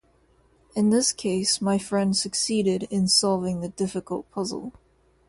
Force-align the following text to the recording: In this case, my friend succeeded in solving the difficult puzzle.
In 0.73 0.89
this 0.89 1.11
case, 1.13 1.61
my 1.61 1.77
friend 1.77 2.17
succeeded 2.17 2.87
in 2.89 3.07
solving 3.07 3.61
the 3.61 3.69
difficult 3.69 4.31
puzzle. 4.31 4.73